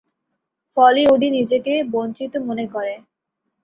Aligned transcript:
ফলে 0.77 1.01
উডি 1.13 1.27
নিজেকে 1.29 1.73
বঞ্চিত 1.93 2.33
মনে 2.47 2.65
করে। 2.67 2.93